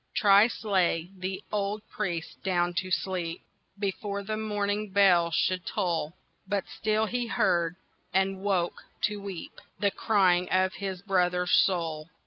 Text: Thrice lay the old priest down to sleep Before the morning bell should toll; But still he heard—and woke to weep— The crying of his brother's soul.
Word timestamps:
Thrice 0.17 0.63
lay 0.63 1.11
the 1.15 1.43
old 1.51 1.87
priest 1.87 2.41
down 2.41 2.73
to 2.79 2.89
sleep 2.89 3.43
Before 3.77 4.23
the 4.23 4.35
morning 4.35 4.89
bell 4.89 5.29
should 5.29 5.63
toll; 5.63 6.15
But 6.47 6.63
still 6.67 7.05
he 7.05 7.27
heard—and 7.27 8.39
woke 8.39 8.83
to 9.01 9.21
weep— 9.21 9.61
The 9.77 9.91
crying 9.91 10.49
of 10.49 10.73
his 10.73 11.03
brother's 11.03 11.51
soul. 11.51 12.09